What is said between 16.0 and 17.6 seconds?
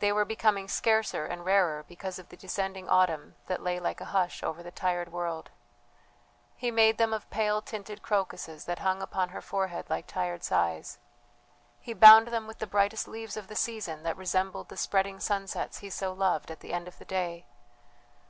loved at the end of the day.